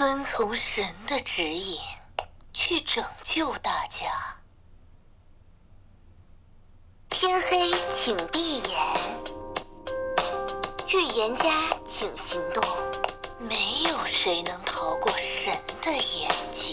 [0.00, 1.78] 遵从神的指引，
[2.54, 4.34] 去拯救大家。
[7.10, 8.78] 天黑，请闭眼；
[10.88, 11.50] 预言家，
[11.86, 12.64] 请行动。
[13.38, 16.69] 没有谁能逃过神的眼睛。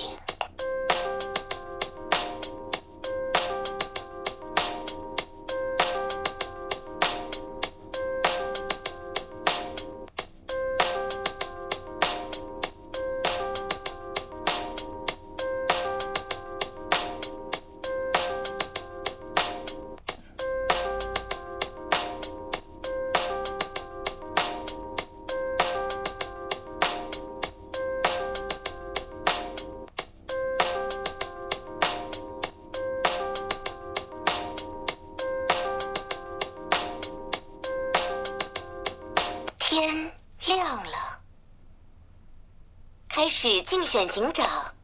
[43.98, 44.76] 始竞选警长。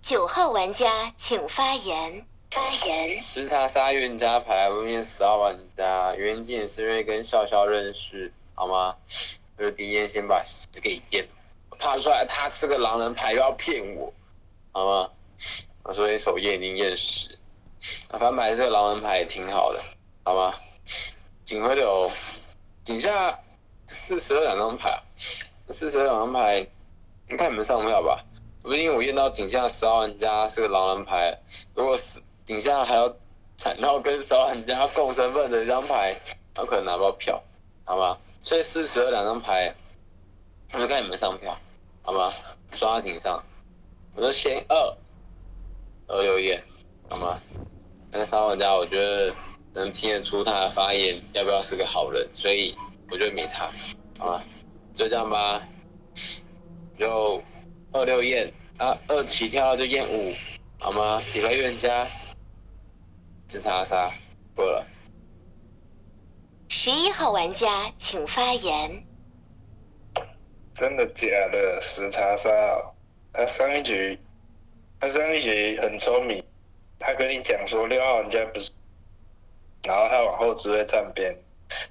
[0.00, 2.26] 九号玩家请发言。
[2.50, 3.22] 发言。
[3.22, 8.96] 时差杀预言家牌，外面十号玩家，原件是因为跟笑笑认识，好吗？
[9.58, 11.28] 就第一眼先把十给验，
[11.78, 14.12] 怕出来他是个狼人牌又要骗我，
[14.72, 15.10] 好吗？
[15.92, 17.38] 所以首页已经验十，
[18.08, 19.82] 反牌是个狼人牌也挺好的，
[20.22, 20.54] 好吗？
[21.44, 22.10] 警徽流，
[22.84, 23.38] 警下
[23.86, 25.02] 四十二两张牌，
[25.70, 26.66] 四十二两张牌，
[27.28, 28.24] 你看你们上票吧。
[28.62, 31.38] 不是因为我验到警下十号玩家是个狼人牌，
[31.74, 33.14] 如果是井下还要
[33.58, 36.16] 惨到跟十号玩家共身份的一张牌，
[36.54, 37.42] 那可能拿不到票，
[37.84, 38.16] 好吗？
[38.42, 39.74] 所以四十二两张牌，
[40.72, 41.54] 我就看你们上票，
[42.00, 42.32] 好吗？
[42.72, 43.44] 刷顶上，
[44.14, 44.96] 我就先二
[46.06, 46.62] 二六页，
[47.08, 47.40] 好吗？
[48.10, 49.34] 那个沙玩家，我觉得
[49.72, 52.74] 能听得出他的发言要不要是个好人，所以
[53.10, 53.70] 我觉得没差，
[54.18, 54.42] 好吗？
[54.96, 55.66] 就这样吧，
[56.98, 57.42] 就
[57.92, 60.32] 二六验啊，二起跳就验五，
[60.78, 61.20] 好吗？
[61.32, 62.06] 底牌预言家，
[63.48, 64.10] 自杀杀
[64.54, 64.86] 过了。
[66.68, 69.04] 十一号玩家请发言。
[70.72, 71.80] 真的假的？
[71.82, 72.50] 十查杀，
[73.32, 74.18] 他上一局，
[75.00, 76.42] 他上一局很聪明，
[76.98, 78.70] 他跟你讲说六号玩家不是，
[79.82, 81.36] 然后他往后只会站边，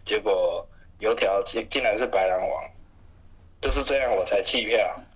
[0.03, 0.67] 结果
[0.99, 2.63] 油条竟竟然是白狼王，
[3.61, 4.99] 就是这样我才弃票。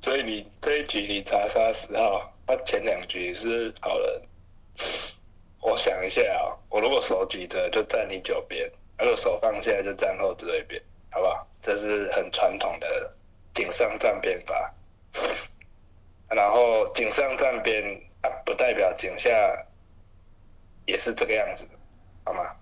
[0.00, 4.22] 所以你这一局你查杀十号，他前两局是好人。
[5.60, 11.46] 我想一下啊，我如果手举着就站你左边，如果手放下就站后指挥边，好不好？
[11.60, 13.12] 这是很传统的
[13.56, 14.74] 井上站边吧。
[16.28, 17.82] 然后井上站边
[18.20, 19.30] 啊，不代表井下
[20.84, 21.66] 也是这个样子，
[22.24, 22.54] 好吗？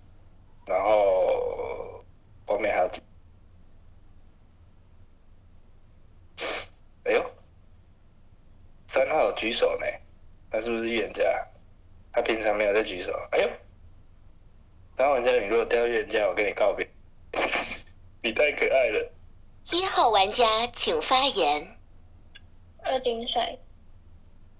[0.66, 2.05] 然后
[2.47, 2.91] 后面还有，
[7.05, 7.31] 哎呦，
[8.87, 9.87] 三号举手呢，
[10.50, 11.25] 他是不是预言家？
[12.12, 13.12] 他平常没有在举手。
[13.32, 13.50] 哎呦，
[14.97, 16.88] 三号玩家，你如果掉预言家，我跟你告别。
[18.22, 19.11] 你太可爱了。
[19.72, 21.76] 一号玩家请发言。
[22.82, 23.58] 二金水，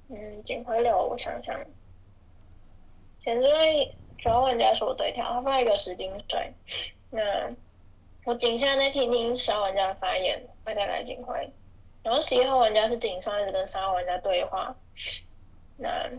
[0.09, 1.59] 嗯，警徽流，我想想，
[3.23, 6.53] 前队九号玩家是我对跳，他发一个十金水。
[7.11, 7.51] 那
[8.25, 11.53] 我井下那天听十号玩家的发言，大家来警徽。
[12.03, 14.75] 然后十一号玩家是井上一直跟三号玩家对话。
[15.77, 16.11] 那。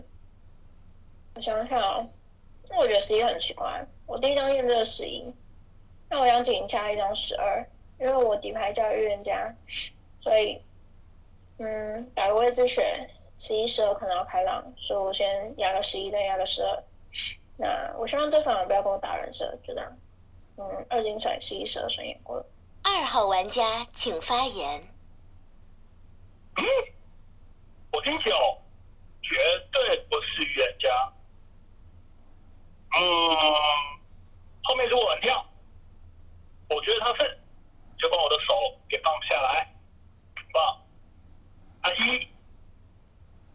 [1.34, 2.08] 我想想，
[2.70, 3.86] 那我觉得十一很奇怪。
[4.06, 5.34] 我第一张验这个十一，
[6.08, 7.68] 那我想井下一张十二，
[7.98, 9.54] 因为我底牌叫预言家，
[10.20, 10.60] 所以
[11.58, 13.08] 嗯，打个位置选
[13.38, 16.84] 十一十二可能要开浪，所以我先压个十一，再压个十二。
[17.58, 19.96] 那我希望这反而不要跟我打人设，就这样。
[20.58, 22.46] 嗯，二金甩十一十二顺眼过了。
[22.82, 24.82] 二号玩家请发言。
[26.56, 26.64] 嗯，
[27.92, 28.32] 我听九，
[29.22, 29.36] 绝
[29.72, 31.12] 对不是预言家。
[32.98, 33.02] 嗯，
[34.62, 35.44] 后面如果很跳，
[36.70, 37.38] 我觉得他是，
[37.98, 39.74] 就把我的手给放下来，
[40.52, 40.82] 棒。
[41.82, 42.28] 阿一，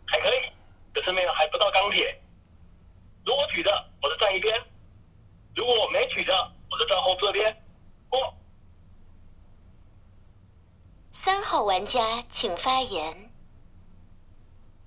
[0.08, 0.52] 还可以，
[0.94, 2.22] 可是没有还不到钢铁。
[3.26, 4.56] 如果举着，我就站一边；
[5.56, 6.34] 如果我没举着，
[6.70, 7.64] 我就站后这边。
[8.10, 8.34] 过。
[11.14, 13.32] 三号玩家请发言。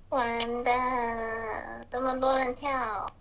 [0.09, 3.14] 完蛋，这么多人跳。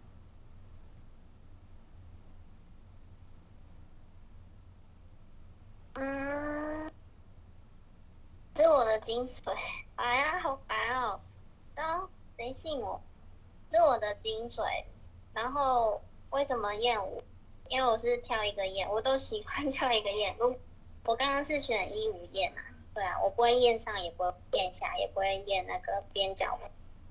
[5.95, 6.91] 嗯，
[8.55, 9.53] 这我的的精髓，
[9.97, 11.21] 哎呀，好烦哦！
[11.75, 13.01] 然后谁信我？
[13.71, 14.85] 是我的精髓。
[15.33, 16.01] 然后
[16.31, 17.23] 为什么验五？
[17.67, 20.37] 因为我是挑一个验，我都喜欢挑一个验。
[20.39, 20.57] 如
[21.05, 22.63] 我刚刚是选一五验啊，
[22.95, 26.59] 对啊，我不会验上，也不会验下，也不会验那个边角，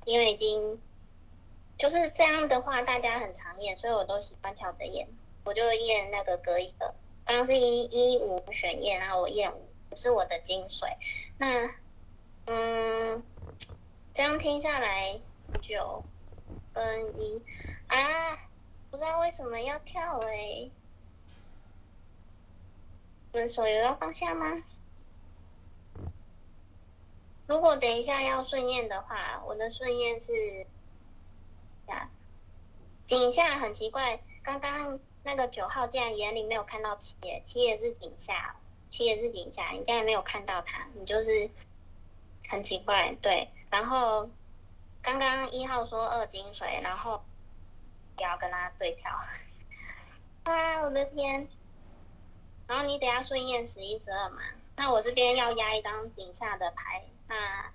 [0.06, 0.82] 因为已经
[1.78, 5.10] 就是这样的话，大家很常验，所以我都喜欢挑着验。
[5.44, 6.96] 我就验那个隔一个，
[7.26, 10.88] 刚刚是一一五选验，然后我验五，是我的精髓。
[11.38, 11.70] 那
[12.46, 13.24] 嗯，
[14.14, 15.20] 这样听下来
[15.62, 16.04] 九
[16.74, 17.42] 跟一
[17.88, 17.98] 啊，
[18.92, 20.70] 不知道为什么要跳哎、
[23.32, 24.64] 你们手有要放下吗？
[27.46, 30.66] 如果等一下要顺验的话，我的顺验是
[31.88, 32.10] 呀，
[33.06, 38.56] 井下很奇怪，刚刚那个九号竟然眼里没有看到七爷，七爷是井下，
[38.90, 41.50] 七爷是井下，你竟然没有看到他，你就是
[42.50, 43.50] 很奇怪，对。
[43.70, 44.30] 然后
[45.02, 47.24] 刚刚一号说二金水，然后
[48.16, 49.12] 不要跟他对调，
[50.44, 51.48] 啊，我的天！
[52.68, 54.42] 然后你等下顺验十一、十二嘛，
[54.76, 57.72] 那我这边要压一张顶下的牌，那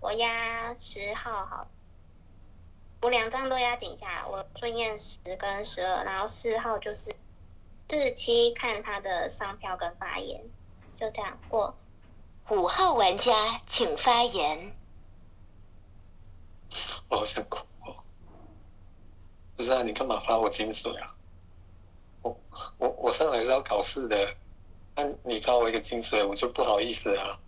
[0.00, 1.66] 我压十号好，
[3.04, 7.14] 我两张都压顶下，我顺验十跟十二，然后四号就是
[7.86, 10.42] 四七看他的商票跟发言，
[10.98, 11.76] 就这样过。
[12.48, 14.74] 五号玩家请发言。
[17.10, 17.94] 我好想哭哦！
[19.54, 21.14] 不是啊，你干嘛发我金水啊？
[22.22, 22.34] 我
[22.78, 24.16] 我我上来是要考试的，
[24.96, 27.38] 那你发我一个金水，我就不好意思啊。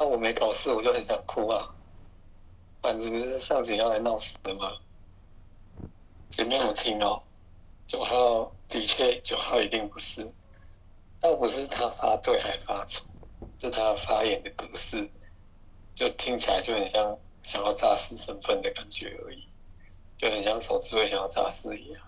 [0.00, 1.72] 那我没考试，我就很想哭啊。
[2.82, 4.76] 反正不是上井要来闹事的吗？
[6.28, 7.22] 前面我听哦，
[7.86, 10.34] 九号的确九号一定不是，
[11.20, 13.06] 倒不是他发对还发错，
[13.58, 15.08] 是他发言的格式，
[15.94, 19.48] 就听起来就很像想要诈尸身份的感觉而已，
[20.16, 22.02] 就很像手指会想要诈尸一样。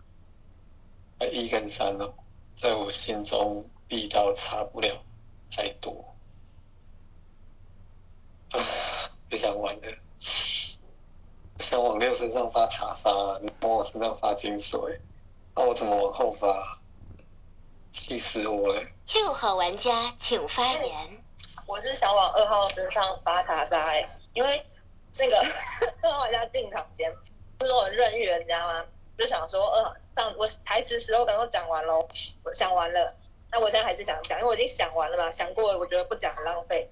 [1.21, 2.15] 那一跟三哦，
[2.55, 5.07] 在我心中力道差不了
[5.51, 6.17] 太多。
[8.49, 8.59] 啊，
[9.29, 9.99] 不想玩了。
[11.57, 13.11] 我想往六身上发查杀，
[13.43, 14.79] 你往我身上发金水，
[15.55, 16.81] 那我怎么往后发？
[17.91, 18.83] 气死我了！
[19.15, 21.25] 六号玩家请发言。
[21.69, 24.67] 我是想往二号身上发卡杀哎，因为
[25.17, 25.37] 那个
[26.03, 27.15] 二号玩家进场前
[27.57, 28.85] 不是我很任运，你知道吗？
[29.17, 32.05] 就想说二上我台词时候刚刚讲完喽，
[32.43, 33.15] 我想完了，
[33.53, 36.91] 那我现在还是想讲，因为我已经想完了嘛，想过了，我觉得不讲很浪费。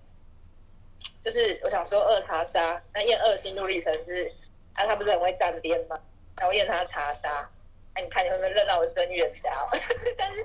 [1.21, 4.33] 就是我想说二卡杀，那验二心路历程是，
[4.75, 5.97] 啊他不是很会站边吗？
[6.37, 7.51] 然后验他查杀，
[7.95, 9.51] 那你看你会不会认到我是真预言家？
[10.19, 10.39] 但是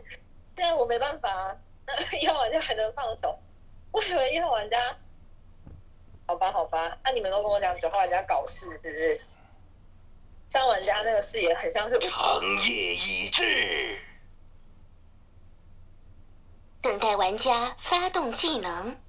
[0.55, 3.39] 现在我没办法啊，那一号玩家还能放手。
[3.91, 4.97] 我以为一号玩家，
[6.27, 9.21] 好吧好吧，那、你们都跟我讲九号玩家搞事是不是？
[10.49, 13.99] 三号玩家那个视野很像是长夜已至，
[16.81, 18.99] 等待玩家发动技能。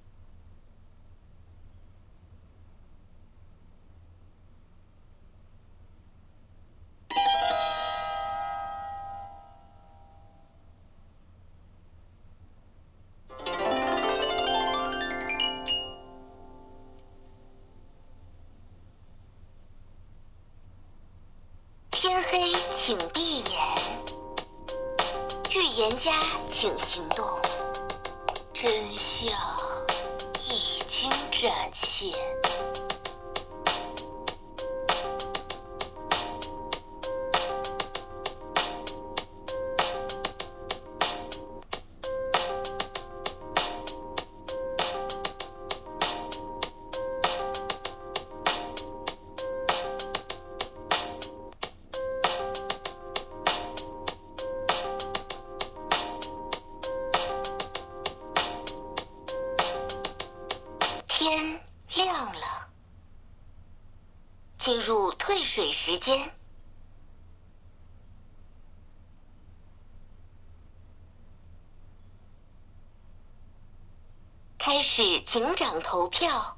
[74.79, 76.58] 开始警长投票。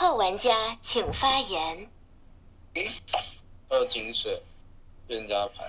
[0.00, 1.90] 号玩家请发言。
[3.68, 4.40] 二金水，
[5.08, 5.64] 冤家牌。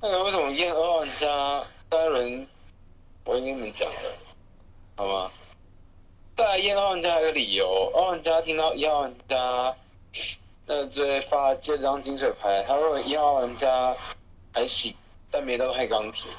[0.00, 2.46] 那个为什么验二玩家三轮？
[3.24, 4.12] 我已经跟你们讲了，
[4.96, 5.32] 好吗？
[6.36, 9.76] 再来验二玩家一个理由，二玩家听到一号玩家
[10.66, 13.92] 那直接发接这张金水牌，他认为一号玩家
[14.54, 14.94] 还行，
[15.32, 16.30] 但没到太钢铁。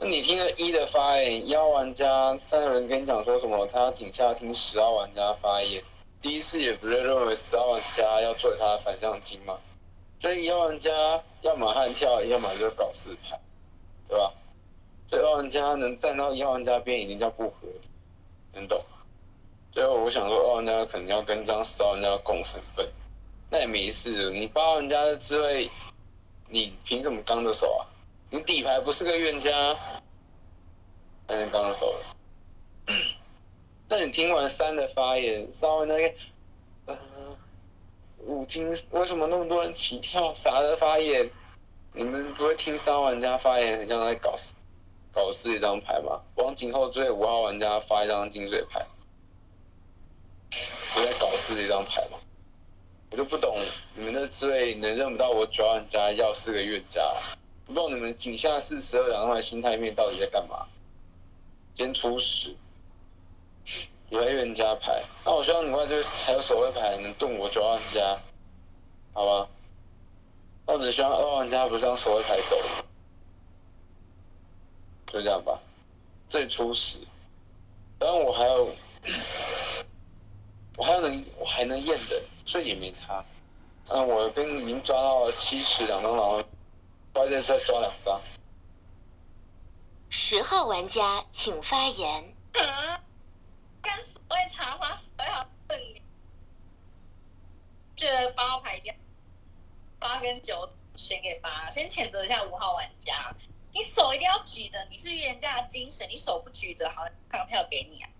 [0.00, 3.66] 那你听了一的发言，一号玩家三个人跟你讲说什么？
[3.66, 5.82] 他要井下听十号玩家发言。
[6.22, 9.58] 第一次也不是认为十号玩家要做他的反向金吗？
[10.20, 10.92] 所以一号玩家
[11.42, 13.40] 要么悍跳，要么就搞四牌，
[14.06, 14.32] 对吧？
[15.10, 17.80] 所以二玩家能站到一号玩家边，已经叫不合理，
[18.52, 18.98] 能懂吗？
[19.72, 22.88] 最后我想说，二玩家可能要跟张十号玩家共身份，
[23.50, 24.30] 那也没事。
[24.30, 25.68] 你八玩家的智慧，
[26.48, 27.82] 你凭什么刚着手啊？
[28.30, 29.50] 你底牌不是个冤家，
[31.26, 31.94] 才能刚着手
[32.86, 32.94] 的。
[33.88, 36.14] 那你听完三的发言，稍微那个，
[36.86, 36.98] 呃，
[38.18, 41.30] 五听为什么那么多人起跳啥的发言？
[41.94, 44.36] 你们不会听三玩家发言，很像在搞
[45.10, 46.20] 搞事一张牌吗？
[46.34, 48.86] 王景后追五号玩家发一张金水牌，
[50.92, 52.18] 不在搞事一张牌吗？
[53.10, 53.56] 我就不懂
[53.94, 57.00] 你们的智慧能认不到我九号玩家要是个冤家，
[57.68, 60.66] 不知道你们井下四十二两块心态面到底在干嘛？
[61.74, 62.56] 先初始。
[64.10, 68.18] 有来冤家牌，那我希望你外这还有守卫牌能动我九号玩家，
[69.12, 69.48] 好吧？
[70.66, 72.56] 那我只希望二号玩家不是让守卫牌走，
[75.12, 75.60] 就这样吧。
[76.30, 76.98] 最初始，
[78.00, 78.70] 然后我还有，
[80.78, 83.22] 我还有能，我还能验的，所以也没差。
[83.88, 86.42] 嗯，我跟已经抓到了七十两张狼，
[87.18, 88.20] 外这再抓两张。
[90.08, 92.34] 十号玩家请发言。
[93.82, 96.02] 跟所谓茶花所要问你，
[97.96, 98.94] 觉得八号牌掉，
[99.98, 103.34] 八跟九选给八，先谴责一下五号玩家，
[103.72, 108.10] 你手一定要举着，你是预言家的精神，你手不举着，好，上票给你啊。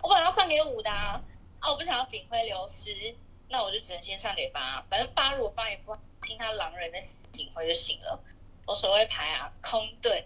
[0.00, 1.22] 我本来要上给五的啊，
[1.60, 3.14] 啊，我不想要警徽流失，
[3.48, 6.98] 那我就只能先上给八，反正八如果发言不好，听他狼人的
[7.32, 8.22] 警徽就行了。
[8.68, 10.22] 我所谓牌啊，空盾。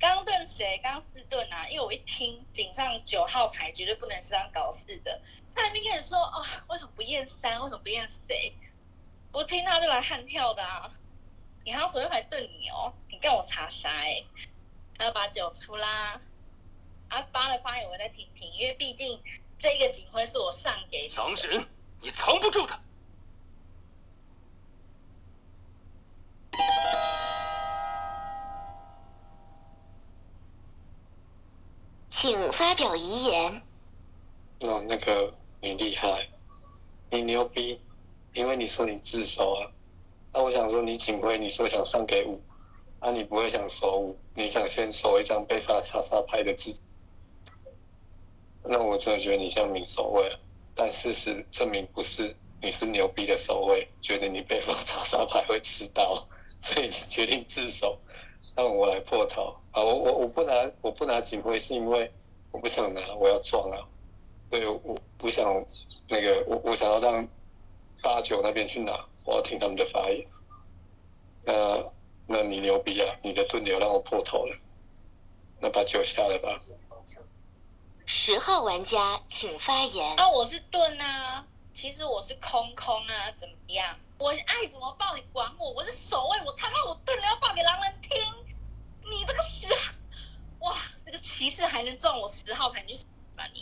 [0.00, 0.80] 刚盾谁？
[0.82, 1.68] 刚四盾啊！
[1.68, 5.20] 因为我一听井上九号牌绝对不能是张搞事的。
[5.54, 7.62] 他那边跟你说哦，为什么不验三？
[7.62, 8.52] 为什么不验谁？
[9.30, 10.90] 我听他就来悍跳的啊！
[11.64, 14.24] 你还要所谓牌盾你哦，你干我查啥哎？
[14.98, 16.20] 还要把九出啦！
[17.08, 19.22] 啊八的发言我再听听，因为毕竟
[19.60, 21.64] 这个警徽是我上给狼人，
[22.00, 22.80] 你藏不住的。
[32.18, 33.62] 请发表遗言。
[34.60, 36.26] 哦，那个你厉害，
[37.10, 37.78] 你牛逼，
[38.32, 39.68] 因为你说你自首啊。
[40.32, 42.40] 那我想说你警徽，你说想上给五，
[43.02, 46.80] 那你不会想守五，你想先守一张被发查杀牌的字。
[48.64, 50.38] 那我真的觉得你像明守卫，
[50.74, 56.26] 但事实证明不是，你是牛逼的守卫，觉得你被发查杀牌会吃到，
[56.60, 58.00] 所以你决定自首。
[58.56, 59.84] 让我来破头啊！
[59.84, 62.10] 我我我不拿我不拿警徽是因为
[62.50, 63.86] 我不想拿，我要撞啊！
[64.50, 65.44] 对，我不想
[66.08, 67.28] 那个我我想要让
[68.02, 70.26] 八九那边去拿，我要听他们的发言。
[71.44, 71.84] 那
[72.26, 73.14] 那你牛逼啊！
[73.22, 74.56] 你的盾流让我破头了，
[75.60, 76.60] 那把酒下了吧。
[78.06, 80.16] 十号玩家请发言。
[80.16, 81.44] 啊，我是盾啊，
[81.74, 83.94] 其实我是空空啊，怎么样？
[84.18, 85.70] 我爱怎么报你管我？
[85.72, 88.18] 我是守卫，我他妈我盾流要报给狼人听。
[89.08, 89.68] 你这个十，
[90.60, 92.94] 哇，这个骑士还能撞我十号牌，你！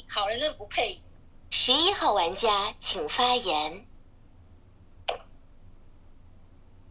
[0.08, 1.02] 好人真的不配。
[1.50, 3.86] 十一号玩家请发言。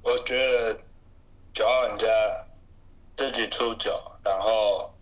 [0.02, 0.80] 我觉得
[1.54, 2.08] 九号玩家
[3.16, 4.94] 自己出九，然后，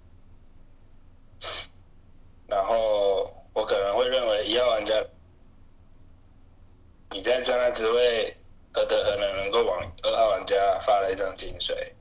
[2.48, 4.94] 然后我可能会认为一号玩家，
[7.10, 8.38] 你在将他职位
[8.74, 11.96] 何德何能能够往二号玩家发了一张金水。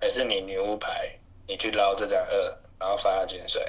[0.00, 3.62] 还是你女巫牌，你去捞这张二，然后发金水。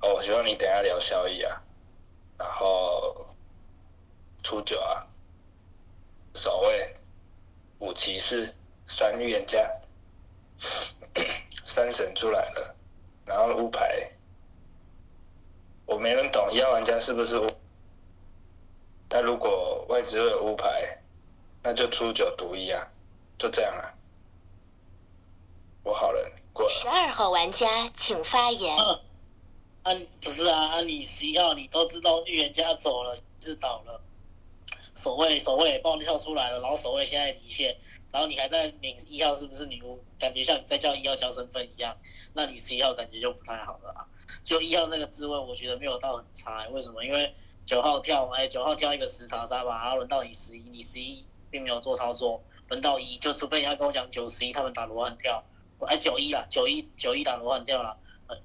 [0.00, 1.62] 哦，我希望你等下聊效益啊，
[2.38, 3.26] 然后
[4.42, 5.06] 初九啊，
[6.34, 6.96] 守卫，
[7.80, 8.54] 五骑士，
[8.86, 9.70] 三预言家，
[11.64, 12.74] 三神出来了，
[13.26, 14.10] 然后乌牌，
[15.86, 17.46] 我没人懂一号玩家是不是乌？
[19.10, 20.98] 那如果外资有乌牌，
[21.62, 22.86] 那就初九独一啊，
[23.38, 23.94] 就这样啊。
[25.82, 26.70] 我好了，过了。
[26.70, 28.76] 十二号玩家请发言。
[28.76, 29.00] 啊，
[30.20, 34.00] 不是啊，啊，你十一号你都知道预言家走了，是倒了，
[34.94, 37.76] 守卫守卫也爆跳出来了，然后守卫现在离线，
[38.12, 40.04] 然后你还在抿一号是不是女巫？
[40.18, 41.96] 感觉像你在叫一号交身份一样，
[42.34, 44.06] 那你十一号感觉就不太好了啊。
[44.44, 47.02] 就一号那个滋味，我觉得没有到很差，为什么？
[47.02, 47.34] 因为
[47.64, 55.42] 九号跳，哎，九号跳一个十查杀吧，然后轮到你十一，你十一并没有做操作，轮到一，就除非你要跟我讲九十一他们打罗汉跳，
[55.86, 57.96] 哎，九一啊，九一九一打罗汉掉了。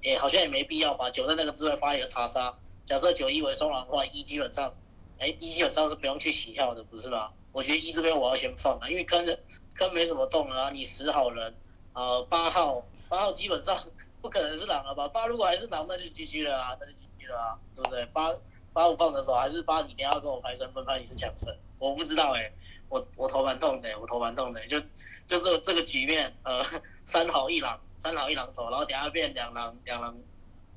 [0.02, 2.52] 也好像也没必要把九的那个字位发一个查杀。
[2.84, 4.74] 假设九一为双狼的话，一基本上，
[5.20, 7.32] 哎，一基本上是不用去洗跳的，不是吗？
[7.52, 9.38] 我觉得一这边我要先放啊，因为坑的
[9.74, 10.70] 坑没什么动了啊。
[10.70, 11.54] 你十好人，
[11.92, 13.76] 呃，八号八号基本上
[14.20, 15.06] 不可能是狼了吧？
[15.06, 18.04] 八如果还是狼，那就 GG 了啊，那就 GG 了啊，对不对？
[18.06, 18.34] 八
[18.72, 22.52] 八五放的时候，还是八你等下要跟我排身份，怕你是强神，我不知道哎，
[22.88, 24.80] 我我头蛮痛的，我头蛮痛的，就
[25.26, 26.64] 就是这个局面，呃，
[27.04, 27.80] 三好一狼。
[27.98, 30.14] 三好一狼走，然后等下变两狼两狼，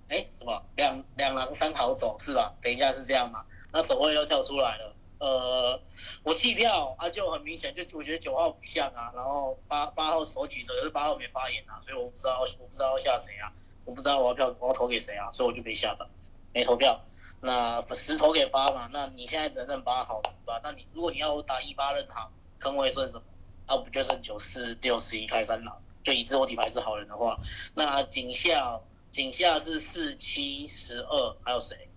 [0.08, 2.56] 哎，什么两两狼三好走是吧？
[2.62, 3.46] 等一下是这样嘛？
[3.74, 5.82] 那守卫又跳出来了，呃，
[6.24, 13.52] 我弃票啊，就很明显，就我觉得九号不像啊，然后八八号手举着，可是八号没发言啊，所以我不知道我不知道要下谁啊，
[13.84, 16.08] 我不知道我要票我要投给谁啊，所以我就没下吧，
[16.54, 17.04] 没投票。
[17.42, 20.60] 那十投给八嘛，那你现在只认八好人吧？
[20.64, 23.24] 那你如果你要打一八认好，坑位剩什么？
[23.68, 25.82] 那不就剩九四六十一开三狼？
[26.04, 27.40] 就以自我底牌是好人的话，
[27.76, 28.82] 那井下
[29.12, 31.90] 井下是四七十二，还有谁？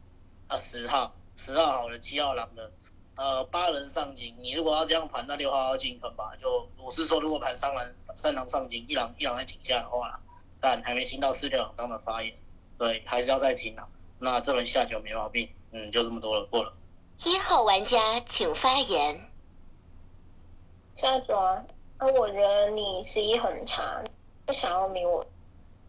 [0.48, 2.70] 啊，十号十号好人，七号狼人，
[3.16, 4.36] 呃，八人上井。
[4.40, 6.36] 你如果要这样盘，那六号要进坑吧？
[6.38, 10.20] 就我是说，如果盘三狼三狼上井，一狼一狼在井下的话，
[10.60, 12.34] 但还没听到四六狼当的发言，
[12.76, 13.88] 对，还是要再听啊。
[14.24, 16.72] 那这轮下九没毛病，嗯，就这么多了，过了。
[17.24, 19.20] 一号玩家请发言。
[20.94, 21.64] 下九啊。
[21.98, 24.00] 那我觉得你十一很差，
[24.46, 25.24] 不想要明我，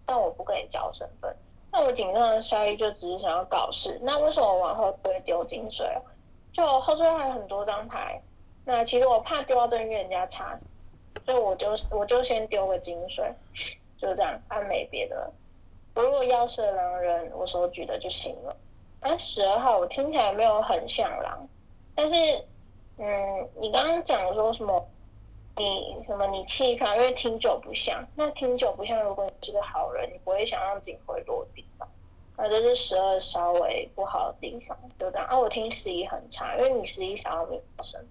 [0.03, 1.36] 但我不跟你交身份。
[1.71, 3.99] 那我紧张的效益就只是想要搞事。
[4.01, 5.88] 那为什么我往后不会丢金水？
[6.51, 8.19] 就后面还有很多张牌，
[8.65, 10.57] 那其实我怕丢到跟人家差，
[11.23, 13.31] 所以我就我就先丢个金水，
[13.99, 15.31] 就这样，按没别的。
[15.95, 18.56] 我如果要是狼人，我手举的就行了。
[19.01, 21.47] 那十二号我听起来没有很像狼，
[21.93, 22.15] 但是，
[22.97, 24.88] 嗯，你刚刚讲说什么？
[25.56, 26.25] 你什么？
[26.27, 28.03] 你弃票，因为听久不像。
[28.15, 31.88] 那听久不像，如果你是个好人，你不会想让警徽落地吧？
[32.36, 35.27] 那这是十二稍微不好的地方，就这样。
[35.27, 38.03] 啊，我听十一很差，因为你十一想要名声。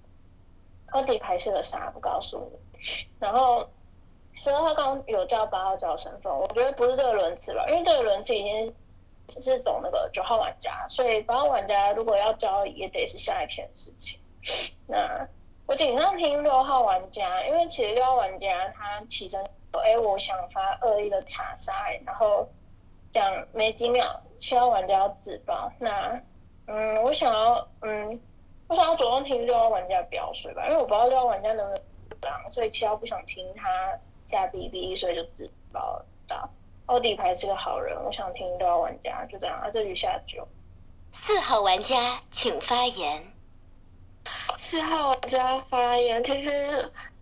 [0.86, 1.90] 他底牌是个啥？
[1.90, 2.86] 不告诉你。
[3.18, 3.66] 然后，
[4.42, 8.74] 所以他刚有叫八号叫身份，我觉得不是这个轮次吧，因为这个轮次已经
[9.28, 14.18] 是走那个九号玩家，所以八号玩家如果要交也得是下一天的事情。
[14.86, 15.26] 那。
[15.64, 21.72] 我经常听六号玩家，因为其实六号玩家他起身说：“哎，我想发恶意的查杀。”
[22.04, 22.46] 然后
[23.12, 25.72] 讲没几秒，七号玩家要自爆。
[25.78, 26.20] 那
[26.66, 28.20] 嗯，我想要嗯，
[28.66, 31.74] 我想要主动听六号玩家表水吧，因为我不知道六号玩家能不
[32.20, 33.96] 能所以七号不想听他
[34.32, 36.50] 加 BB，所以就自爆了。
[36.86, 39.56] 奥迪牌是个好人，我想听六号玩家，就这样。
[39.60, 40.48] 啊，这局下九。
[41.12, 43.32] 四号玩家请发言。
[44.56, 46.50] 四号玩家发言，其实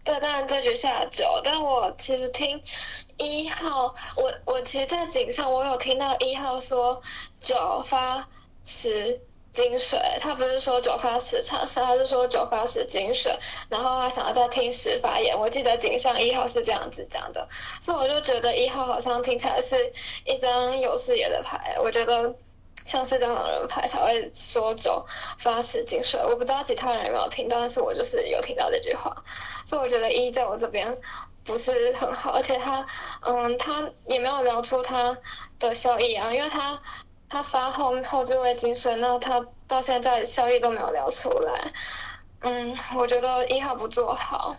[0.05, 2.63] 对，当然这局下九，但我其实听
[3.19, 7.01] 一号，我我其实，在井上我有听到一号说
[7.41, 8.29] 九发
[8.65, 9.21] 十
[9.53, 13.37] 金水，他不是说九发十长沙，他是说九发十金水，
[13.69, 17.49] 然后他想要再听十发言，我记得井上一号是这样子讲的，
[17.81, 19.93] 所以我就觉得一号好像听起来是
[20.25, 22.35] 一张有视野的牌，我觉得。
[22.87, 25.05] 像是张狼人牌才会说九
[25.39, 29.15] 发十金水，我不知道其他人有没有听到，但是我就是有听到这句话，
[29.67, 30.99] 所以我觉得一在我这边
[31.45, 32.85] 不是很好，而且他，
[33.21, 35.17] 嗯，他也没有聊出他
[35.59, 36.81] 的效益啊，因为他
[37.31, 41.73] 他发后后置位金水，那他到现在效益都没有聊出来，
[42.41, 44.55] 嗯，我觉得一号不做好。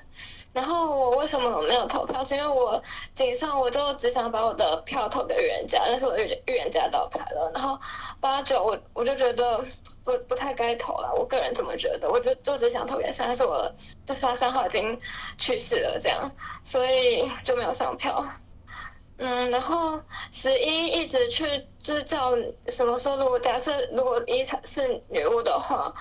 [0.53, 2.23] 然后我为什么没有投票？
[2.25, 2.81] 是因为我
[3.13, 7.51] 井上我就只想把我的票投给预言家，但是我预预言家倒牌了。
[7.53, 7.77] 然后
[8.19, 9.63] 八九我我就觉得
[10.03, 12.09] 不不太该投了，我个人这么觉得？
[12.09, 13.71] 我只就只想投给三，但是我
[14.05, 14.99] 就是他三号已经
[15.37, 16.29] 去世了，这样，
[16.65, 18.25] 所以就没有上票。
[19.21, 21.45] 嗯，然后十一一直去
[21.79, 22.33] 制造
[22.67, 25.93] 什么说，如果假设如果一是女巫的话。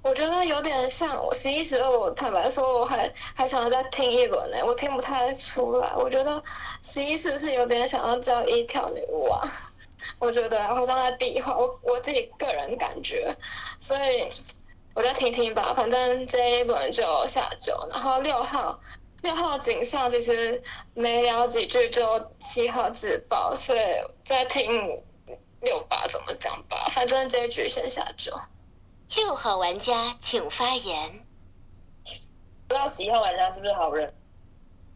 [0.00, 5.92] 我觉得有点像我十一十二，我坦白说，我还还想要再听一轮呢，我听不太出来。
[5.96, 6.42] 我觉得
[6.82, 9.42] 十一是不是有点想要叫一条女巫啊？
[10.20, 13.36] 我觉得好像在地化，我我自己个人感觉，
[13.80, 14.30] 所以
[14.94, 15.74] 我再听听吧。
[15.76, 18.78] 反正这一轮就下九，然后六号
[19.22, 20.62] 六号井上其实
[20.94, 23.80] 没聊几句就七号自爆，所以
[24.24, 24.70] 再听
[25.60, 28.32] 六吧，怎么讲吧，反正这一局先下九。
[29.16, 31.24] 六号玩家请发言。
[32.68, 34.14] 不知道十一号玩家是不是好人？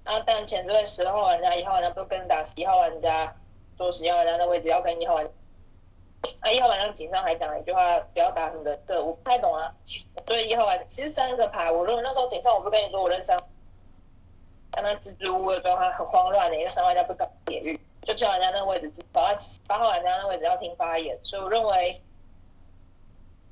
[0.04, 3.34] 啊，但前这位十二号玩家、一号玩家不跟打十一号玩家，
[3.76, 5.30] 说十一号玩家的位置要跟一号玩家。
[6.40, 7.80] 啊，一号玩家井上还讲了一句话，
[8.12, 9.74] 不要打什么人设，我不太懂啊。
[10.26, 13.36] 对一号玩，其实三个牌，我认为那时候井上，我不跟你说我认三，
[14.72, 19.34] 看他支支吾吾的状态很慌乱的，因为三玩家不搞铁律，就七号玩家那位置，八
[19.68, 22.02] 八号玩家那位置要听发言，所以我认为，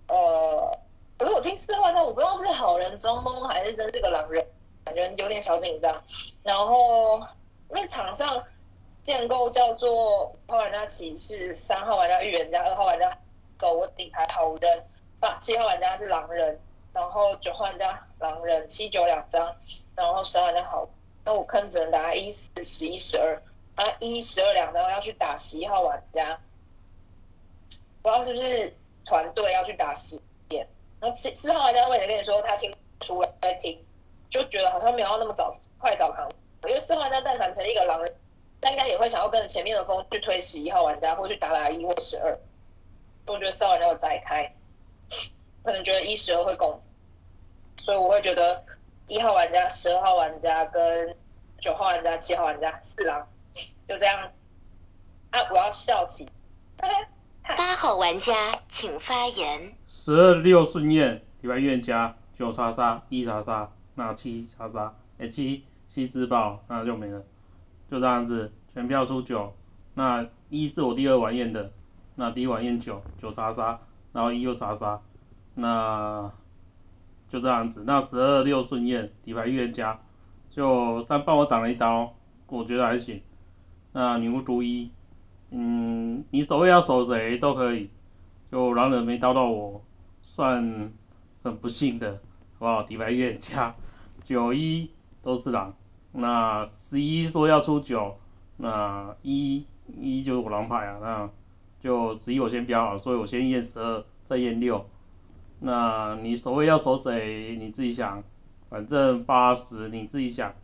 [0.09, 0.79] 呃，
[1.19, 4.45] 可是我听四号玩家，我不知道是好人装懵还是真是个狼人，
[4.85, 6.03] 感觉有点小紧张。
[6.43, 7.19] 然后
[7.69, 8.43] 因为场上
[9.03, 13.11] 建构叫做一号玩家骑士，三号玩家预言家，二号玩家
[13.59, 14.87] 走我底牌好人，
[15.21, 16.59] 八七号玩家是狼人，
[16.95, 19.55] 然后九号玩家狼人，七九两张，
[19.95, 20.89] 然后十号玩家好，
[21.31, 23.41] 那我坑只能打一四十一十二，
[23.77, 26.41] 啊一十二两张要去打十一号玩家，
[28.03, 30.67] 不知道是不是团队要去打十点，
[30.99, 33.81] 然后四四号玩家我也跟你说他听出来听，
[34.29, 36.29] 就觉得好像没有那么早快早行，
[36.65, 38.13] 因为四号玩家但凡成一个狼人。
[38.59, 42.37] 但应该也会想要跟着前面的风去推十一号玩家，或去打打一或十二。
[43.27, 44.53] 我觉得四号玩家会再开，
[45.63, 46.83] 可能觉得一十二会攻，
[47.81, 48.65] 所以我会觉得
[49.07, 51.17] 一号玩家、十二号玩家跟
[51.61, 53.27] 九号玩家、七号玩家四郎
[53.87, 54.31] 就这样。
[55.31, 56.29] 啊，我要笑起。
[57.57, 58.33] 八号玩家
[58.69, 59.73] 请发言。
[59.89, 67.23] 十二六顺验，底牌预言家九叉杀一叉杀，那七叉杀，哎七七自爆，那就没了。
[67.91, 69.53] 就这样子，全票出九。
[69.95, 71.71] 那一是我第二晚宴的，
[72.15, 73.79] 那第一晚宴九，九查杀，
[74.13, 75.01] 然后一又查杀，
[75.55, 76.31] 那
[77.31, 77.85] 就这样子。
[77.87, 80.01] 那十二六顺验，底牌预言家，
[80.61, 82.13] 就三帮我挡了一刀，
[82.49, 83.23] 我觉得还行。
[83.93, 84.91] 那女巫独一，
[85.51, 87.89] 嗯，你守卫要守谁都可以，
[88.53, 89.83] 就狼人没刀到我，
[90.21, 90.93] 算
[91.43, 92.21] 很不幸的，
[92.59, 92.83] 好不好？
[92.83, 93.75] 底牌预言家，
[94.23, 94.91] 九一
[95.23, 95.73] 都是狼。
[96.13, 98.19] 那十一说要出九，
[98.59, 101.31] 那一一就是我狼牌啊，那
[101.83, 104.85] 就十一我先标好，所以我先验十二，再验六。
[105.61, 108.23] 那你守卫要守谁，你自己想，
[108.71, 110.55] 反正八十你自己想，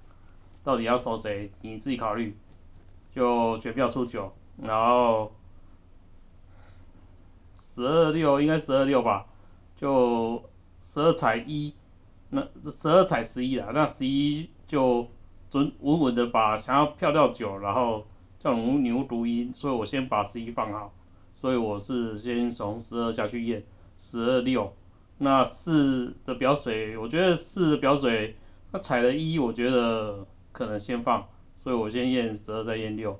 [0.64, 2.35] 到底要守谁，你自己考虑。
[3.14, 5.33] 就全票出九，然后
[7.61, 9.27] 十二六应该十二六吧，
[9.77, 10.42] 就
[10.83, 11.75] 十二踩一，
[12.31, 15.07] 那十二踩十一啊，那十一就。
[15.49, 18.05] 准稳稳的把想要票掉九，然后
[18.40, 20.92] 叫牛牛读音，所以我先把十一放好，
[21.40, 23.64] 所以我是先从十二下去验
[23.97, 24.75] 十二六，
[25.19, 28.37] 那四的表水，我觉得四的表水，
[28.71, 31.27] 他踩了一，我觉得可能先放，
[31.57, 33.19] 所以我先验十二再验六，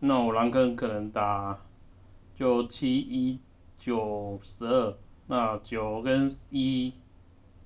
[0.00, 1.58] 那我狼坑可能打
[2.34, 3.38] 就七一
[3.78, 4.96] 九十二，
[5.28, 6.92] 那九跟一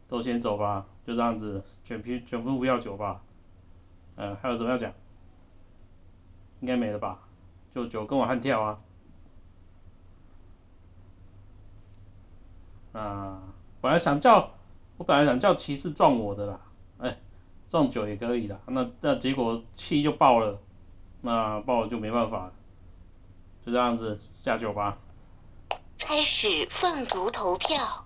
[0.09, 3.23] 都先走吧，就这样子，全皮全部不要九吧。
[4.17, 4.93] 呃，还有什么要讲？
[6.61, 7.19] 应该没了吧？
[7.75, 8.79] 就九跟我悍跳啊！
[12.95, 13.43] 啊，
[13.81, 14.51] 本来想叫，
[14.97, 16.61] 我本来想叫骑士撞我的啦，
[16.99, 17.19] 哎，
[17.69, 18.57] 撞九也可以啦。
[18.67, 20.59] 那那结果气就爆了，
[21.21, 22.53] 那爆了就没办法了，
[23.67, 24.97] 就这样子下酒吧。
[25.99, 28.04] 开始凤竹投票。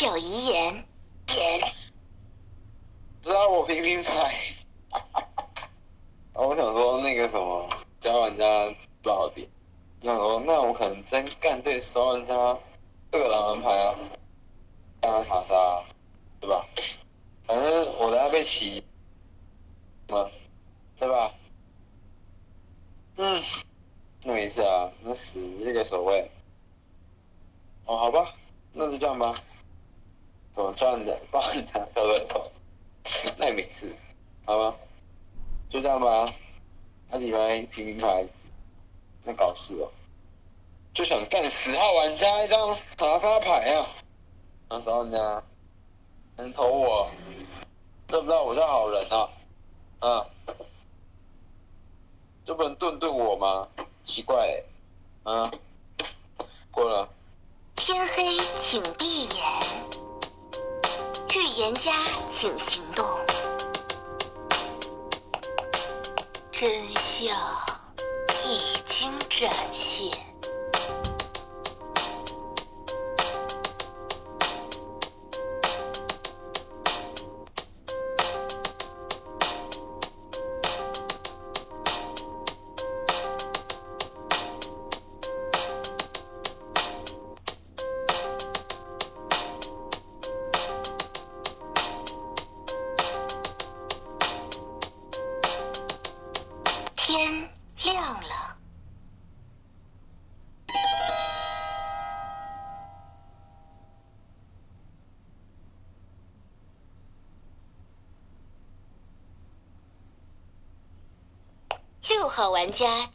[0.00, 0.82] 表遗言。
[1.28, 1.60] 言。
[3.22, 4.34] 让我平平牌。
[6.32, 7.68] 我想说那个什么，
[8.00, 9.46] 教玩家不好点？
[10.00, 12.58] 那我那我可能真干对十玩家
[13.12, 13.94] 这个狼人牌啊，
[15.02, 15.84] 让他查杀，
[16.40, 16.66] 对吧？
[17.46, 18.82] 反正我等下被骑，
[20.06, 21.34] 对吧？
[23.16, 23.42] 嗯，
[24.24, 26.30] 那没事啊，那死这个守卫。
[27.84, 28.32] 哦，好吧。
[28.72, 29.34] 那就这样吧，
[30.54, 31.18] 怎么赚的？
[31.30, 32.50] 帮你拿票的手，
[33.38, 33.94] 那也没事，
[34.44, 34.76] 好吧？
[35.68, 36.26] 就这样吧。
[37.08, 38.26] 那你们平民牌，
[39.24, 39.90] 那搞事哦！
[40.92, 43.86] 就想干十号玩家一张查杀牌啊！
[44.68, 45.42] 那十号玩家
[46.36, 47.10] 能投我？
[48.08, 49.28] 知不知道我是好人啊？
[50.00, 50.26] 啊？
[52.44, 53.68] 就不能顿顿我吗？
[54.04, 54.62] 奇怪，
[55.22, 55.50] 啊？
[56.70, 57.08] 过了。
[57.76, 59.99] 天黑请闭眼，
[61.32, 61.92] 预言家
[62.28, 63.06] 请行动，
[66.50, 67.36] 真相
[68.44, 70.29] 已经展现。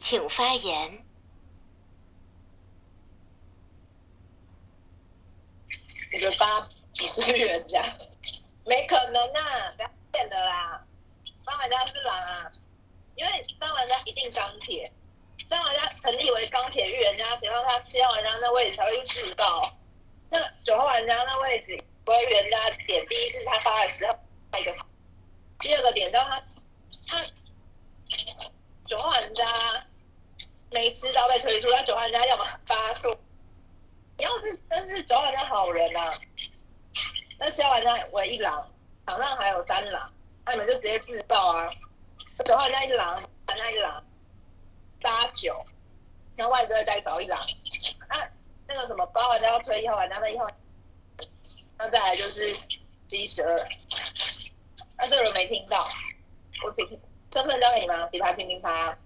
[0.08, 1.04] 请发言。
[6.12, 7.82] 我觉得八不是预言家，
[8.64, 9.72] 没可能啊！
[9.76, 10.86] 不要骗了啦，
[11.44, 12.52] 三玩家是狼啊，
[13.16, 14.92] 因为三玩家一定钢铁，
[15.48, 19.76] 三玩家成立为钢铁预言家，请让他七号玩家那位置才会去制造。
[20.30, 24.16] 那九号玩家那位置不会预言家点，第一是他发的时候
[24.60, 24.72] 一个，
[25.58, 26.40] 第二个点到他
[27.08, 27.24] 他
[28.86, 29.44] 九号玩家
[30.76, 33.16] 没吃到被推出，那九号玩家要么发数。
[34.18, 36.18] 你要是真是九号玩家好人呐、
[37.38, 38.70] 那七号玩家为一狼，
[39.06, 40.12] 场上还有三狼，
[40.44, 41.70] 那你们就直接自爆啊！
[42.44, 43.10] 九号玩家一狼，
[43.48, 44.04] 玩家一狼，
[45.00, 45.64] 八九，
[46.36, 47.40] 然后外资再找一狼。
[48.10, 48.30] 那
[48.66, 50.46] 那个什么八号玩家要推一号玩家，那一号，
[51.78, 52.54] 那再来就是
[53.08, 53.68] 七十二。
[54.98, 55.88] 那这个人没听到，
[56.66, 56.86] 我平
[57.32, 58.98] 身份交给你们，底牌平平牌，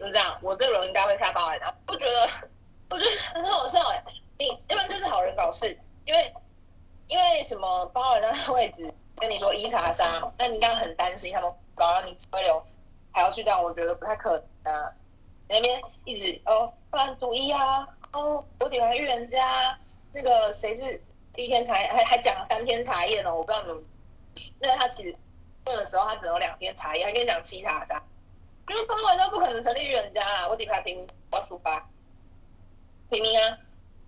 [0.00, 0.36] 就这样。
[0.42, 2.48] 我这轮应该会下八玩家，不觉得？
[2.88, 4.04] 我觉得很好笑哎、
[4.36, 6.34] 你一般就是好人搞事，因为
[7.06, 12.60] 因为什么八号玩家的位置跟你说一查杀，那你刚刚很担心他们搞让你回流
[13.12, 14.92] 还要去这样，我觉得不太可能啊。
[15.48, 19.78] 那边一直哦，不然赌一啊，哦，我点完预言家，
[20.12, 21.00] 那个谁是
[21.32, 23.82] 第一天查还还讲三天查验哦，我不知道你们，
[24.60, 25.16] 那他其实
[25.66, 28.02] 问的时候他只有两天查验，还跟你讲七查杀，
[28.68, 31.88] 因为八号玩家不可能成立预言家啊，我底牌平民我要出发。
[33.10, 33.58] 平民啊，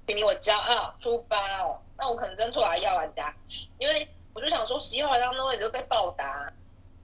[0.06, 3.34] 平民我骄傲出发哦，那我可能真出来一号玩家，
[3.78, 6.52] 因为我就想说十一号玩家那位置就被暴打，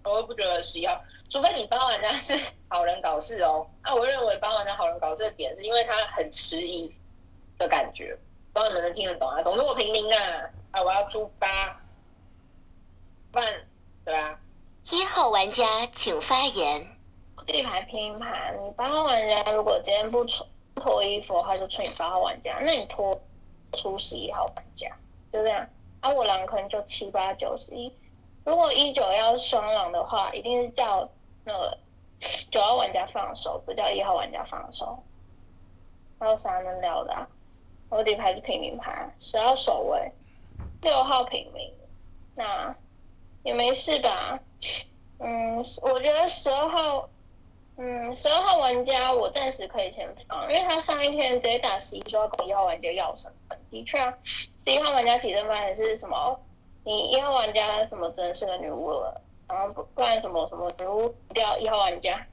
[0.05, 6.95] 我又不觉得十一号，除非你帮玩家是好人搞事哦，那我认为帮玩家好人搞事的点是因为他很迟疑
[7.59, 8.17] 的感觉，
[8.53, 9.43] 不知道你们能听得懂啊？
[9.43, 11.81] 总之我平民啊，啊我要出发，
[13.33, 13.69] 不然
[14.05, 14.39] 对啊，
[14.93, 16.98] 一号玩家请发言。
[17.49, 23.19] 地牌拼盘，你八号玩家如果今天不脱脱衣服的话，就出你八号玩家，那你脱
[23.73, 24.87] 出十一号玩家，
[25.33, 25.67] 就这样。
[26.01, 27.91] 啊，我狼可能就七八九十一。
[28.45, 31.09] 如果一九要双狼的话，一定是叫
[31.43, 31.79] 那个
[32.51, 35.03] 九号玩家放手，不叫一号玩家放手。
[36.19, 37.27] 还有啥能聊的、
[37.89, 40.13] 我底牌是平民牌，十号守卫，
[40.83, 41.73] 六号平民，
[42.35, 42.77] 那
[43.43, 44.39] 也没事吧？
[45.19, 47.09] 嗯，我觉得十二号。
[47.81, 53.57] 嗯，十二号玩家我暂时可以先放，因为他上一天直接打十一，说要跟一号玩家要身份。
[53.71, 56.41] 的确啊，十一号玩家起身发现是什么？
[56.83, 62.27] 你一号玩家什么真是个女巫了，然后不不然什么什么女巫掉一号玩家，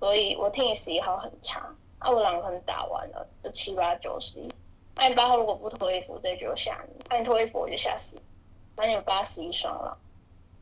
[0.00, 1.60] 所以我听你十一号很差。
[1.98, 4.48] 啊，我狼可能打完了，就七八九十一。
[4.94, 8.18] 那你八号如果不脱衣服，这局就吓你；那你脱衣服，我就吓死。
[8.76, 9.98] 那你有八十一双了。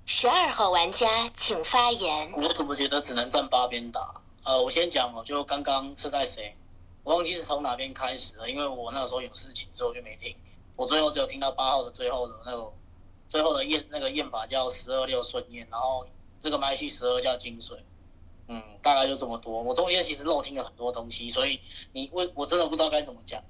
[0.09, 2.31] 十二号玩家请发言。
[2.37, 4.23] 我怎么觉得只能站八边打？
[4.45, 6.57] 呃，我先讲哦，就刚刚是在谁，
[7.03, 10.37] 我忘记是从哪边开始了，因为我那时候有事情，所以我就没听。
[10.77, 12.73] 我最后只有听到八号的最后的那个
[13.27, 16.07] 最后的验那个验法叫十二六顺验，然后
[16.39, 17.85] 这个麦序十二叫金水。
[18.47, 19.61] 嗯，大概就这么多。
[19.61, 21.61] 我中间其实漏听了很多东西，所以
[21.93, 23.43] 你我我真的不知道该怎么讲。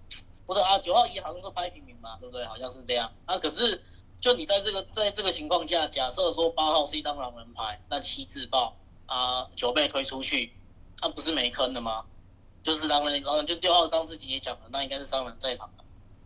[0.47, 2.47] 不是啊，九号一好像是拍平民嘛，对不对？
[2.47, 3.37] 好像是这样啊。
[3.37, 3.83] 可是
[4.21, 8.77] 就你在这个在这个情况下，假设说八号是一张狼人牌，那七自爆
[9.07, 10.53] 啊，九被推出去，
[11.01, 12.05] 他、不是没坑的吗？
[12.63, 15.85] 就是狼人狼人就六号刚自己也讲了，那应该是商人在场的。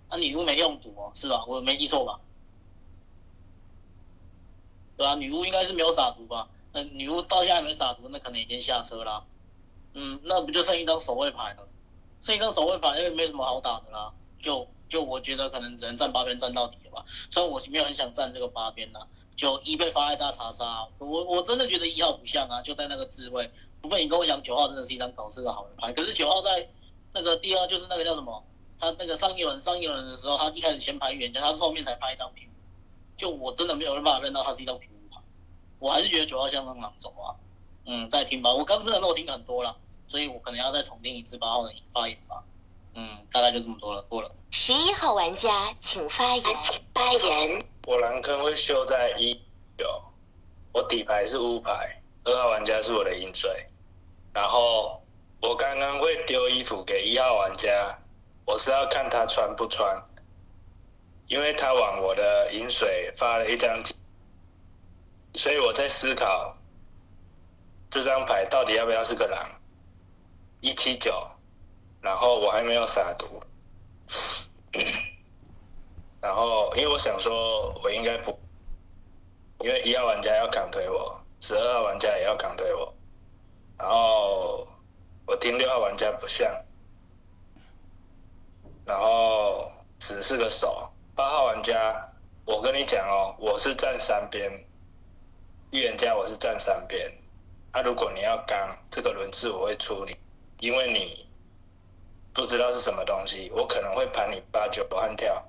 [0.09, 1.45] 那、女巫没用毒哦，是吧？
[1.47, 2.21] 我没记错吧？
[4.97, 6.49] 对啊，女巫应该是没有撒毒吧？
[6.73, 9.25] 那女巫到现在还没撒毒，那可能已经下车啦。
[9.93, 11.69] 嗯，那不就剩一张守卫牌了？
[12.23, 14.11] 剩一张守卫牌，因为没什么好打的啦。
[14.41, 17.05] 就就我觉得可能只能站八边站到底了吧。
[17.31, 23.51] 虽然我没有很想站这个八边啦，就一被发在扎查杀，我我真的觉得一号不像啊，就在那个智慧。
[23.83, 26.69] 除非你跟我讲九号真的是一张考试的好人牌，可是九号在
[27.15, 28.45] 那个第二就是那个叫什么
[28.79, 32.47] 他那个上一轮上一轮的时候，他一开始先拍预言家，他是后面才拍一张平，
[33.17, 35.19] 就我真的没有办法认到他是一张平牌，
[35.79, 37.37] 我还是觉得九号向上狼走啊，
[37.87, 39.75] 嗯，再听吧，我刚真的漏听很多了，
[40.07, 42.45] 所以我可能要再重听一次八号的发言吧，
[42.95, 44.31] 嗯，大概就这么多了，过了。
[44.51, 46.45] 十一号玩家请发言。
[46.95, 47.65] 发言。
[47.87, 49.35] 我蓝坑会秀在一
[49.79, 50.03] 九，
[50.73, 53.51] 我底牌是乌牌，二号玩家是我的饮水，
[54.33, 55.03] 然后
[55.41, 57.99] 我刚刚会丢衣服给一号玩家，
[58.45, 59.97] 我是要看他穿不穿，
[61.27, 63.83] 因为他往我的饮水发了一张，
[65.35, 66.57] 所以我在思考
[67.89, 69.49] 这张牌到底要不要是个狼，
[70.61, 71.27] 一七九，
[72.01, 73.43] 然后我还没有撒毒。
[76.21, 78.39] 然后，因为我想说，我应该不，
[79.61, 82.95] 因为一号玩家要扛推我，十二号玩家也要扛推我，
[83.79, 84.69] 然后
[85.27, 86.47] 我听六号玩家不像，
[88.85, 92.13] 然后只是个手，八号玩家，
[92.45, 94.53] 我跟你讲哦，我是站三边，
[95.71, 97.11] 预言家我是站三边，
[97.73, 100.15] 那如果你要刚这个轮次我会出你，
[100.59, 101.30] 因为你
[102.33, 105.45] 不知道是什么东西，我可能会盘你八九不悍跳。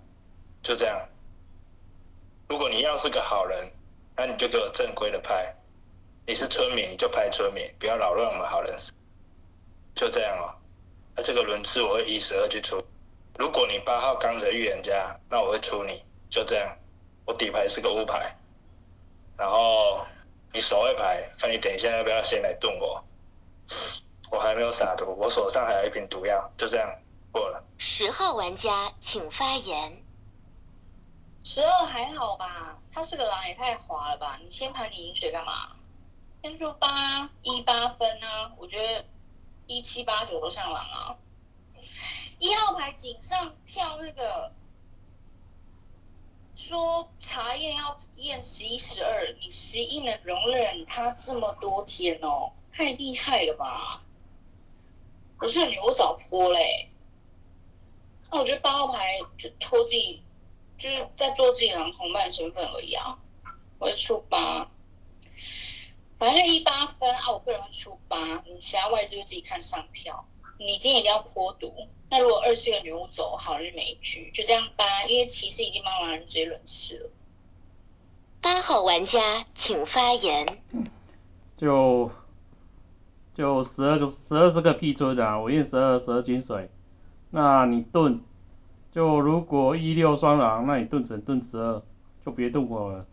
[0.63, 1.07] 就这样。
[2.47, 3.71] 如果你要是个好人，
[4.15, 5.55] 那你就给我正规的拍。
[6.27, 8.75] 你是村民，你就拍村民，不要扰乱我们好人。
[9.93, 10.53] 就这样哦。
[11.15, 12.79] 那这个轮次我会一十二去出。
[13.37, 16.03] 如果你八号刚着预言家，那我会出你。
[16.29, 16.77] 就这样。
[17.25, 18.35] 我底牌是个乌牌。
[19.37, 20.05] 然后
[20.53, 23.03] 你守卫牌，看你等一下要不要先来炖我。
[24.31, 26.49] 我还没有撒毒，我手上还有一瓶毒药。
[26.57, 26.89] 就这样
[27.31, 27.63] 过了。
[27.77, 30.01] 十号玩家请发言。
[31.43, 34.39] 十二还好吧，他是个狼也太滑了吧！
[34.41, 35.75] 你先盘你饮水干嘛？
[36.41, 39.05] 先说八一八分啊，我觉得
[39.67, 41.15] 一七八九都像狼啊。
[42.39, 44.51] 一号牌井上跳那个，
[46.55, 54.01] 说查验要验十一十二，你十一能容忍他这么多天哦，太厉害了吧！
[55.41, 56.87] 我是女，我早泼嘞。
[58.31, 60.23] 那我觉得八号牌就拖自己。
[60.77, 63.15] 就是在做自己狼同伴身份而已啊，
[63.77, 64.67] 我会出八，
[66.15, 70.25] 反正就一八分啊，我个人会出八，你其他外资就自己看上票。
[70.57, 71.71] 你今天一定要泼毒，
[72.09, 77.09] 那如果二是个女巫走，好人没局，就这样八，因为骑士已经帮狼人直接轮吃了。
[78.41, 80.63] 八号玩家请发言。
[81.57, 82.09] 就
[83.41, 86.69] 就十二个十二是个屁尊啊，我验十二十二金水，
[87.31, 88.21] 那你盾。
[88.91, 91.81] 就如果一六双狼，那你盾成盾十二，
[92.23, 93.05] 就别盾我了。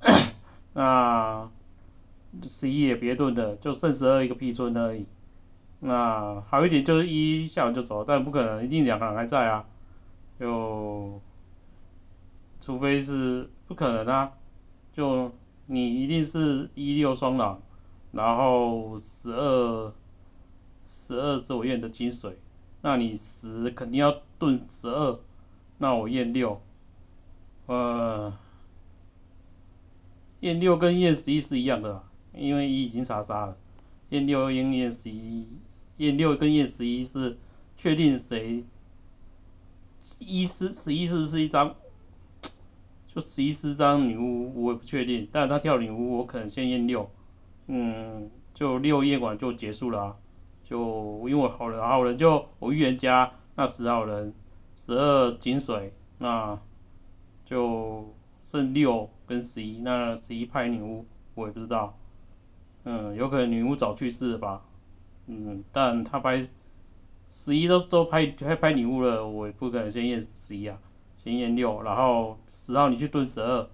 [0.72, 1.50] 那
[2.44, 5.04] 十一也别盾的，就剩十二一个屁村而已。
[5.80, 9.66] 那好一点就是一下完就走，但不可能，一定两个狼还在啊。
[10.40, 11.20] 就
[12.62, 14.32] 除非是不可能啊，
[14.94, 15.30] 就
[15.66, 17.60] 你一定是一六双狼，
[18.14, 19.92] 然后十二
[20.88, 22.38] 十二是我验的金水。
[22.80, 25.18] 那你十肯定要炖十二，
[25.78, 26.60] 那我验六，
[27.64, 28.32] 呃，
[30.40, 32.02] 验六跟验十一是一样的，
[32.34, 33.56] 因为一已经查杀了，
[34.10, 35.48] 验六跟验十一，
[35.96, 37.38] 验六跟验十一是
[37.78, 38.62] 确定谁，
[40.18, 41.74] 一十十一是不是一张，
[43.14, 47.10] 就十一是张女巫，我也不确定，但是他跳女巫，我可能先验六，
[47.66, 50.16] 嗯，就六验完就结束了啊。
[50.64, 54.32] 就因为好人，好人就我预言家那十号人，
[54.74, 56.58] 十二金水，那
[57.44, 58.14] 就
[58.46, 61.98] 剩六跟十一，那十一派女巫我也不知道，
[62.84, 64.62] 嗯，有可能女巫早去世了吧，
[65.26, 66.42] 嗯，但他拍
[67.30, 70.78] 十一都都拍拍拍女巫了，我也不可能先验十一啊，
[71.22, 73.68] 先验六，然后十号你去蹲十二，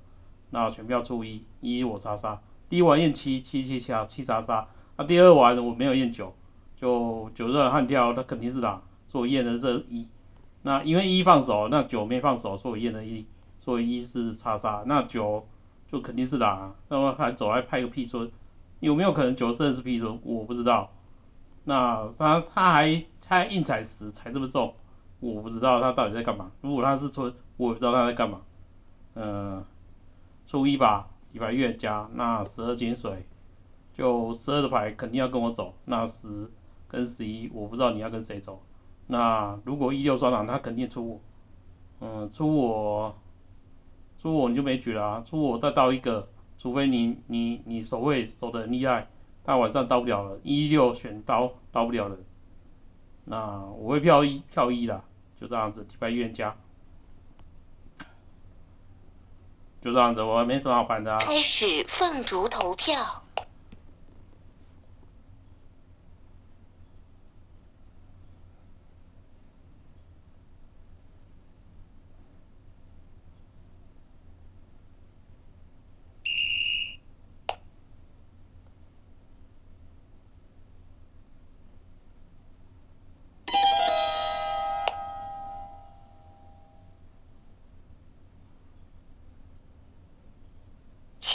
[0.51, 6.33] 那全票出一，一我查杀，第一碗验七七七七七查杀，那第二碗我没有验九。
[6.77, 10.09] 就九热悍跳，他肯定是狼，所以我验的这一。
[10.63, 13.27] 那因为一放手，那九没放手，所以我验的一，
[13.59, 15.47] 所以一是叉杀，那九
[15.93, 16.75] 就肯定是狼。
[16.89, 18.31] 那么还走来派个屁村，
[18.79, 20.19] 有没有可能九胜是屁村？
[20.23, 20.91] 我不知道。
[21.65, 24.73] 那他他还他还硬踩十踩这么重，
[25.19, 26.51] 我不知道他到底在干嘛。
[26.63, 28.41] 如果他是村，我也不知道他在干嘛。
[29.17, 29.63] 嗯，
[30.47, 33.25] 初一吧，一百月加那十二金水，
[33.95, 36.51] 就十二的牌肯定要跟我走，那十。
[36.93, 38.61] 跟十一，我不知道你要跟谁走。
[39.07, 41.21] 那如果一六双狼，他肯定出我，
[42.01, 43.15] 嗯，出我，
[44.19, 45.07] 出我你就没局了。
[45.07, 46.29] 啊出我再刀一个，
[46.59, 49.07] 除非你你你守卫守的很厉害，
[49.45, 50.41] 他晚上刀不了了。
[50.43, 52.17] 一六选刀刀不了了，
[53.27, 55.05] 那我会票一票一啦，
[55.41, 56.57] 就这样子，底牌预言家，
[59.83, 61.19] 就这样子，我没什么好还的啊。
[61.21, 62.97] 开始凤竹投票。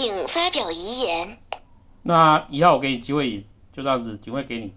[0.05, 1.35] 请发表遗言。
[2.03, 3.43] 那以后我给你机会，
[3.73, 4.71] 就这样子，机会给你。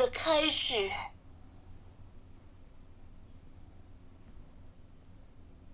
[0.00, 0.90] 的开始。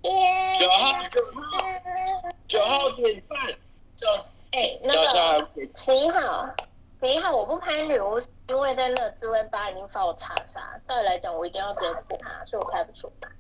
[0.03, 3.39] 九号，九号，九号点半，
[4.01, 4.07] 九
[4.53, 6.49] 哎，那个十一号，
[7.01, 13.31] 十一号我不拍女巫，是因为在那个智慧八已经发我查杀，照理来讲我一定要直接破他，所以我拍不出来。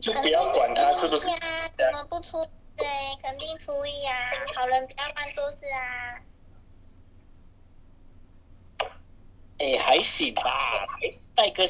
[0.00, 1.38] 就不要管他是不是呀？
[1.78, 2.44] 怎么不出？
[2.76, 2.86] 对，
[3.22, 4.16] 肯定出一啊！
[4.56, 6.18] 好人不要乱做事啊！
[9.58, 10.86] 哎，还行吧，
[11.34, 11.64] 带个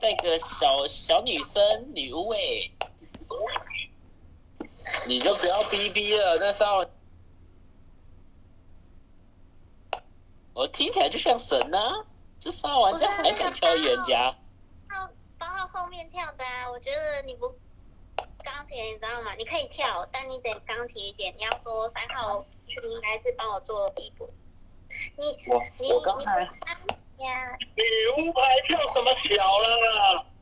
[0.00, 2.38] 带个小小女生女巫哎，
[5.06, 6.84] 你就不要逼逼了，那少
[10.54, 11.78] 我听起来就像神呢、
[12.38, 14.34] 这杀玩家还敢挑预言家？
[14.88, 16.70] 号八号后面跳的啊！
[16.70, 17.54] 我觉得你不
[18.42, 19.34] 钢铁，你知道吗？
[19.34, 21.34] 你可以跳，但你得钢铁一点。
[21.36, 24.32] 你要说三号去应该是帮我做衣服。
[25.18, 26.48] 你我你我刚才
[27.18, 27.56] 呀，
[28.16, 30.35] 牛排票怎么小了？